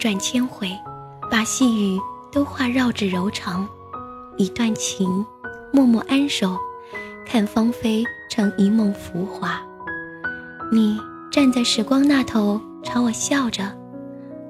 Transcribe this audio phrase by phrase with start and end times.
[0.00, 0.66] 转千回，
[1.30, 2.00] 把细雨
[2.32, 3.66] 都化绕指柔肠；
[4.38, 5.06] 一段情，
[5.70, 6.56] 默默安守，
[7.26, 9.60] 看芳菲成一梦浮华。
[10.72, 10.98] 你
[11.30, 13.62] 站在时光那头，朝我笑着，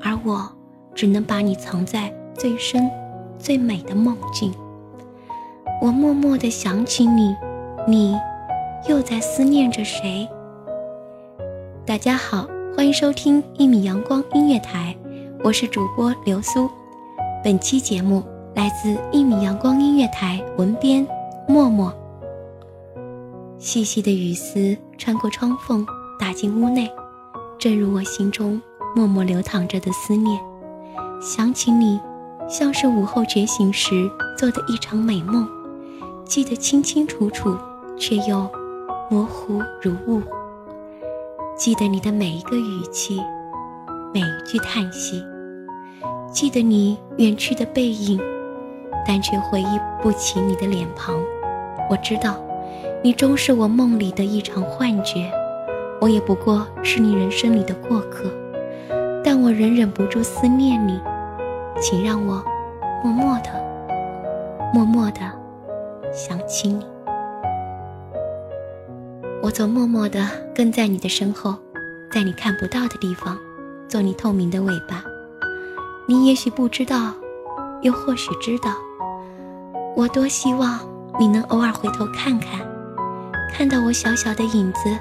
[0.00, 0.48] 而我
[0.94, 2.88] 只能把你藏在最深、
[3.36, 4.54] 最美的梦境。
[5.82, 7.34] 我默默地想起你，
[7.88, 8.16] 你
[8.88, 10.28] 又在思念着谁？
[11.84, 12.46] 大家好。
[12.76, 14.96] 欢迎收听一米阳光音乐台，
[15.42, 16.68] 我是主播刘苏。
[17.42, 18.22] 本期节目
[18.54, 21.06] 来自一米阳光音乐台文编
[21.48, 21.90] 默默。
[23.58, 25.86] 细细的雨丝穿过窗缝
[26.18, 26.92] 打进屋内，
[27.58, 28.60] 正如我心中
[28.94, 30.38] 默默流淌着的思念。
[31.22, 31.98] 想起你，
[32.46, 35.48] 像是午后觉醒时做的一场美梦，
[36.26, 37.56] 记得清清楚楚，
[37.98, 38.46] 却又
[39.08, 40.20] 模糊如雾。
[41.56, 43.18] 记得你的每一个语气，
[44.12, 45.24] 每一句叹息；
[46.32, 48.20] 记得你远去的背影，
[49.06, 51.14] 但却回忆不起你的脸庞。
[51.88, 52.36] 我知道，
[53.02, 55.30] 你终是我梦里的一场幻觉，
[56.00, 58.24] 我也不过是你人生里的过客。
[59.22, 61.00] 但我仍忍不住思念你，
[61.80, 62.42] 请让我
[63.04, 63.50] 默默的、
[64.74, 65.20] 默默的
[66.12, 66.84] 想起你。
[69.42, 71.54] 我总默默的跟在你的身后，
[72.10, 73.38] 在你看不到的地方，
[73.90, 75.02] 做你透明的尾巴。
[76.06, 77.12] 你也许不知道，
[77.82, 78.72] 又或许知道，
[79.96, 80.78] 我多希望
[81.18, 82.60] 你能偶尔回头看看，
[83.52, 84.96] 看到我小小的影子。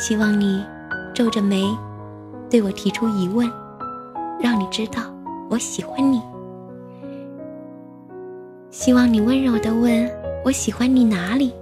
[0.00, 0.64] 希望你
[1.12, 1.76] 皱着眉，
[2.48, 3.50] 对我提出疑问，
[4.40, 5.02] 让你知道
[5.50, 6.22] 我喜欢你。
[8.70, 10.08] 希望你温柔地问
[10.44, 11.52] 我喜欢你哪里，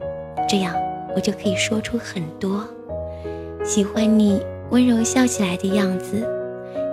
[0.47, 0.75] 这样。
[1.15, 2.63] 我就可以说出很多，
[3.65, 4.39] 喜欢你
[4.71, 6.27] 温柔笑起来的样子，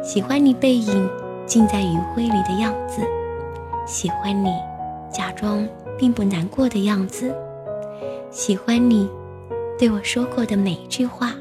[0.03, 1.09] 喜欢你背影
[1.45, 3.01] 浸在余晖里的样子，
[3.85, 4.53] 喜欢你
[5.11, 5.67] 假装
[5.97, 7.35] 并不难过的样子，
[8.31, 9.09] 喜欢你
[9.77, 11.33] 对我说过的每一句话，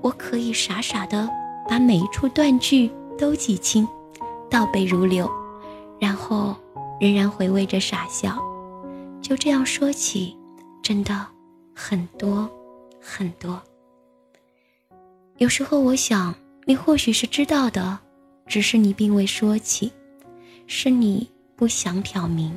[0.00, 1.28] 我可以傻傻的
[1.68, 3.86] 把每一处断句都记清，
[4.50, 5.30] 倒背如流，
[5.98, 6.54] 然后
[7.00, 8.38] 仍然回味着傻笑。
[9.22, 10.36] 就这样说起，
[10.82, 11.26] 真的。
[11.78, 12.48] 很多，
[12.98, 13.60] 很多。
[15.38, 17.98] 有时候我想，你或许是知道的，
[18.46, 19.92] 只是你并未说起，
[20.66, 22.56] 是你不想挑明。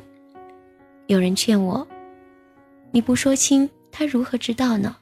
[1.06, 1.86] 有人劝我，
[2.90, 4.96] 你不说清，他如何知道呢？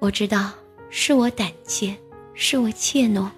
[0.00, 0.52] 我知道，
[0.90, 1.96] 是我胆怯，
[2.34, 3.30] 是我怯懦，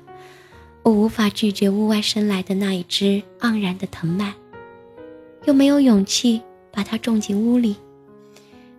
[0.83, 4.33] 我无法拒绝屋外伸来的那一只盎然的藤蔓，
[5.45, 6.41] 又没有勇气
[6.73, 7.77] 把它种进屋里。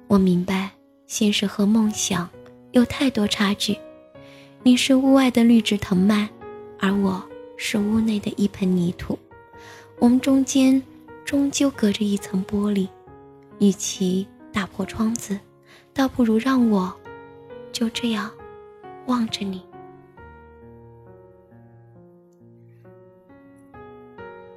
[0.08, 0.72] 我明白，
[1.06, 2.28] 现实和梦想
[2.72, 3.78] 有太多差距。
[4.64, 6.30] 你是屋外的绿植藤蔓，
[6.78, 7.28] 而我
[7.58, 9.18] 是屋内的一盆泥土。
[9.98, 10.80] 我们中间
[11.26, 12.88] 终究隔着一层玻璃。
[13.58, 15.40] 与其打破窗子，
[15.96, 16.96] 倒不如让我
[17.72, 18.30] 就这样
[19.08, 19.64] 望着你。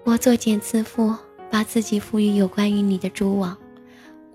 [0.05, 1.17] 我作茧自缚，
[1.51, 3.57] 把自己赋予有关于你的蛛网。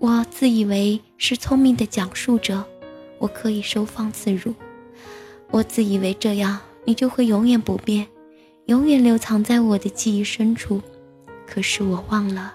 [0.00, 2.64] 我自以为是聪明的讲述者，
[3.18, 4.52] 我可以收放自如。
[5.50, 8.06] 我自以为这样，你就会永远不变，
[8.66, 10.80] 永远留藏在我的记忆深处。
[11.46, 12.54] 可是我忘了，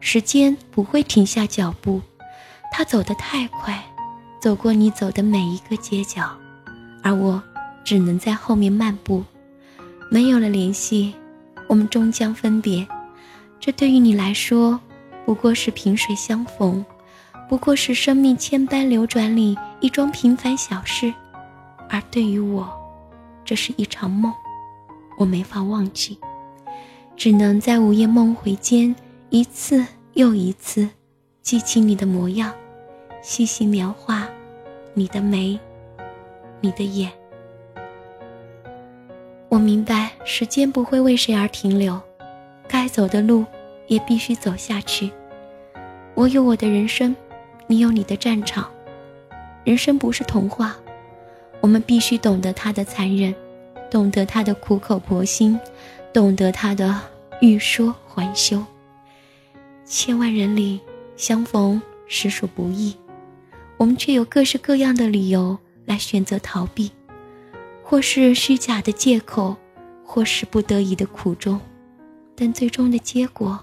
[0.00, 2.00] 时间不会停下脚步，
[2.70, 3.82] 它走得太快，
[4.40, 6.30] 走过你走的每一个街角，
[7.02, 7.42] 而我
[7.82, 9.24] 只能在后面漫步。
[10.10, 11.14] 没有了联系，
[11.68, 12.86] 我们终将分别。
[13.58, 14.80] 这对于你来说。
[15.26, 16.84] 不过是萍水相逢，
[17.48, 21.14] 不过是生命千般流转里一桩平凡小事，
[21.94, 22.68] 而对于我，
[23.44, 24.34] 这是一场梦，
[25.16, 26.18] 我没法忘记，
[27.14, 28.92] 只能在午夜梦回间
[29.30, 30.88] 一次又一次
[31.40, 32.52] 记起你的模样，
[33.22, 34.26] 细细描画
[34.92, 35.56] 你的眉，
[36.60, 37.12] 你的眼。
[39.48, 42.00] 我明白，时间不会为谁而停留，
[42.66, 43.44] 该走的路
[43.86, 45.12] 也必须走下去。
[46.16, 47.14] 我有我的人生，
[47.68, 48.68] 你有你的战场。
[49.62, 50.74] 人生不是童话，
[51.64, 53.34] 我们必须懂得他的残忍，
[53.90, 55.58] 懂得他的苦口婆心，
[56.12, 57.00] 懂得他的
[57.40, 58.62] 欲说还休。
[59.82, 60.78] 千万人里
[61.16, 62.94] 相逢实属不易，
[63.78, 65.56] 我们却有各式各样的理由
[65.86, 66.92] 来选择逃避。
[67.82, 69.56] 或是虚假的借口，
[70.04, 71.58] 或是不得已的苦衷，
[72.36, 73.58] 但最终的结果，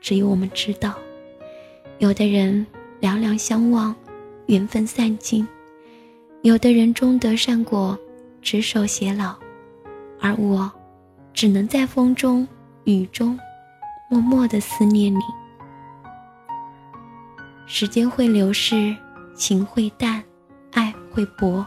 [0.00, 0.94] 只有我们知道。
[1.98, 2.64] 有的人
[3.00, 3.92] 两两相望，
[4.46, 5.44] 缘分散尽；
[6.42, 7.98] 有的人终得善果，
[8.40, 9.34] 执手偕老。
[10.20, 10.70] 而我，
[11.34, 12.46] 只能在风中
[12.84, 13.38] 雨中，
[14.10, 15.20] 默默的思念你。
[17.66, 18.96] 时间会流逝，
[19.34, 20.22] 情会淡，
[20.72, 21.64] 爱会薄，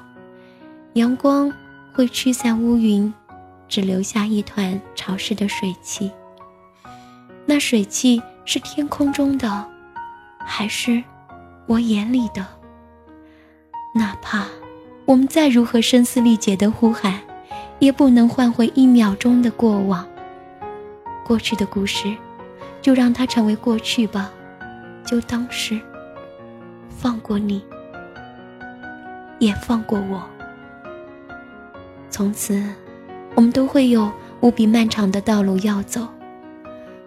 [0.93, 1.51] 阳光。
[1.95, 3.13] 会驱散乌云，
[3.67, 6.11] 只留下一团潮湿的水汽。
[7.45, 9.71] 那水汽是天空中的，
[10.39, 11.03] 还是
[11.67, 12.43] 我眼里的？
[13.93, 14.47] 哪怕
[15.05, 17.19] 我们再如何声嘶力竭的呼喊，
[17.79, 20.07] 也不能换回一秒钟的过往。
[21.25, 22.15] 过去的故事，
[22.81, 24.31] 就让它成为过去吧，
[25.05, 25.79] 就当是
[26.89, 27.61] 放过你，
[29.39, 30.23] 也放过我。
[32.09, 32.63] 从此，
[33.35, 34.09] 我们都会有
[34.39, 36.07] 无比漫长的道路要走。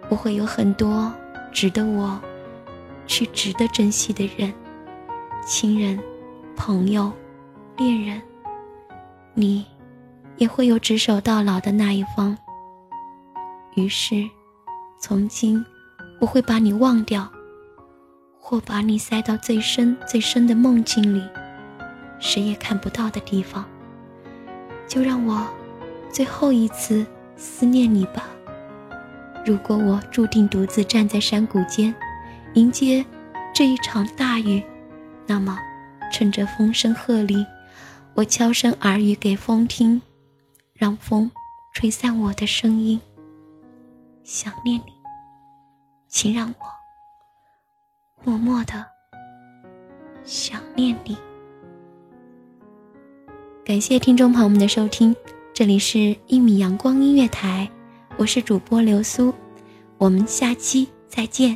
[0.09, 1.11] 我会有很多
[1.51, 2.19] 值得我
[3.07, 4.53] 去值得珍惜的人、
[5.45, 5.99] 亲人、
[6.55, 7.11] 朋友、
[7.77, 8.21] 恋人。
[9.35, 9.63] 你
[10.37, 12.35] 也会有执手到老的那一方。
[13.75, 14.27] 于是，
[14.99, 15.63] 从今
[16.19, 17.31] 我会把你忘掉，
[18.39, 21.23] 或把你塞到最深最深的梦境里，
[22.19, 23.63] 谁也看不到的地方。
[24.87, 25.47] 就让我
[26.09, 28.23] 最后一次思念你吧。
[29.45, 31.93] 如果我注定独自站在山谷间，
[32.55, 33.05] 迎接
[33.53, 34.63] 这一场大雨，
[35.27, 35.59] 那么
[36.11, 37.45] 趁着风声鹤唳，
[38.17, 40.01] 我悄声耳语给风听，
[40.73, 41.29] 让风
[41.71, 42.99] 吹散我的声音。
[44.23, 44.91] 想念你，
[46.07, 46.65] 请让我
[48.23, 48.83] 默默的
[50.23, 51.15] 想念你。
[53.63, 55.15] 感谢听众朋友们的收听，
[55.53, 57.69] 这里是《一米阳光音乐台》，
[58.17, 59.31] 我是主播流苏，
[59.99, 61.55] 我们下期再见。